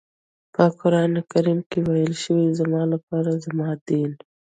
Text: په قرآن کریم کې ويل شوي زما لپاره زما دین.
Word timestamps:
په 0.53 0.63
قرآن 0.79 1.11
کریم 1.31 1.59
کې 1.69 1.79
ويل 1.87 2.13
شوي 2.23 2.47
زما 2.59 2.81
لپاره 2.93 3.41
زما 3.45 3.69
دین. 3.87 4.11